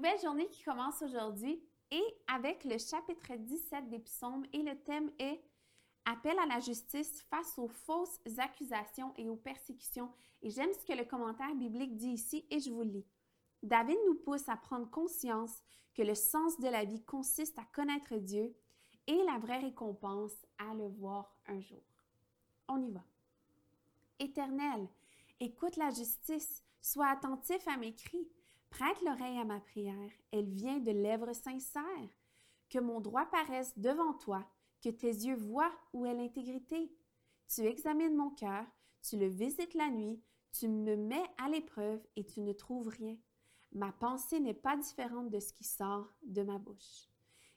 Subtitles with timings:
[0.00, 5.10] nouvelle journée qui commence aujourd'hui et avec le chapitre 17 des psaumes et le thème
[5.18, 5.42] est
[6.06, 10.10] Appel à la justice face aux fausses accusations et aux persécutions.
[10.40, 13.04] Et j'aime ce que le commentaire biblique dit ici et je vous lis.
[13.62, 15.60] David nous pousse à prendre conscience
[15.94, 18.56] que le sens de la vie consiste à connaître Dieu
[19.06, 21.84] et la vraie récompense à le voir un jour.
[22.68, 23.04] On y va.
[24.18, 24.88] Éternel,
[25.40, 28.26] écoute la justice, sois attentif à mes cris,
[28.70, 31.84] prête l'oreille à ma prière, elle vient de lèvres sincères.
[32.68, 34.48] Que mon droit paraisse devant toi,
[34.80, 36.90] que tes yeux voient où est l'intégrité.
[37.48, 38.64] Tu examines mon cœur,
[39.02, 40.22] tu le visites la nuit,
[40.52, 43.16] tu me mets à l'épreuve et tu ne trouves rien.
[43.72, 47.08] Ma pensée n'est pas différente de ce qui sort de ma bouche.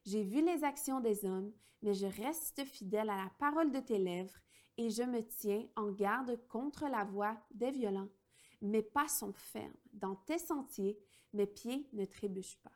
[0.05, 3.99] J'ai vu les actions des hommes, mais je reste fidèle à la parole de tes
[3.99, 4.39] lèvres
[4.77, 8.09] et je me tiens en garde contre la voix des violents.
[8.63, 10.97] Mes pas sont fermes dans tes sentiers,
[11.33, 12.71] mes pieds ne trébuchent pas.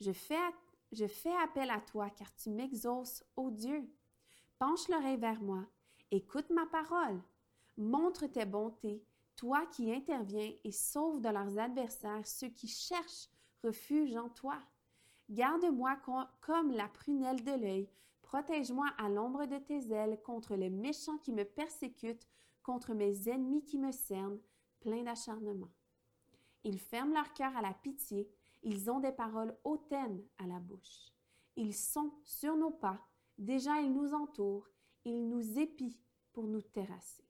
[0.00, 0.38] Je fais,
[0.92, 3.90] je fais appel à toi car tu m'exauces, ô Dieu.
[4.60, 5.66] Penche l'oreille vers moi,
[6.12, 7.20] écoute ma parole,
[7.76, 9.04] montre tes bontés,
[9.34, 13.28] toi qui interviens et sauve de leurs adversaires ceux qui cherchent
[13.64, 14.56] refuge en toi.
[15.28, 15.96] Garde-moi
[16.40, 17.90] comme la prunelle de l'œil,
[18.22, 22.28] protège-moi à l'ombre de tes ailes contre les méchants qui me persécutent,
[22.62, 24.38] contre mes ennemis qui me cernent,
[24.86, 25.72] pleins d'acharnement.
[26.62, 28.30] Ils ferment leur cœur à la pitié,
[28.62, 31.12] ils ont des paroles hautaines à la bouche.
[31.56, 33.04] Ils sont sur nos pas,
[33.36, 34.68] déjà ils nous entourent,
[35.04, 35.98] ils nous épient
[36.32, 37.24] pour nous terrasser.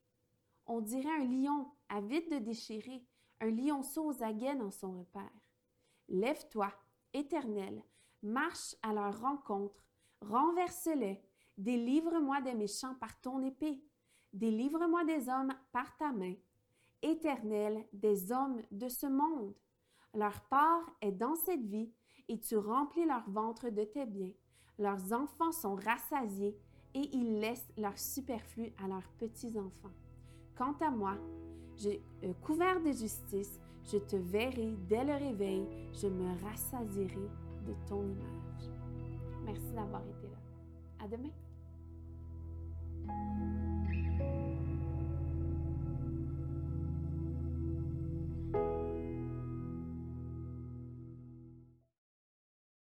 [0.66, 3.02] On dirait un lion avide de déchirer,
[3.40, 5.40] un lionceau aux aguets dans son repère.
[6.10, 6.70] Lève-toi,
[7.14, 7.82] Éternel,
[8.22, 9.82] marche à leur rencontre,
[10.20, 11.22] renverse-les,
[11.56, 13.82] délivre-moi des méchants par ton épée,
[14.34, 16.34] délivre-moi des hommes par ta main,
[17.06, 19.54] Éternel, des hommes de ce monde.
[20.12, 21.92] Leur part est dans cette vie,
[22.28, 24.32] et tu remplis leur ventre de tes biens.
[24.78, 26.58] Leurs enfants sont rassasiés,
[26.94, 29.92] et ils laissent leur superflu à leurs petits-enfants.
[30.56, 31.16] Quant à moi,
[31.76, 31.90] je,
[32.24, 37.28] euh, couvert de justice, je te verrai dès le réveil, je me rassasierai
[37.66, 38.70] de ton image.
[39.44, 41.04] Merci d'avoir été là.
[41.04, 41.30] À demain.